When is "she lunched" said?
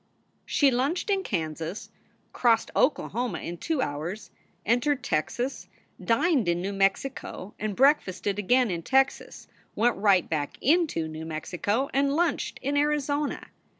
0.47-1.11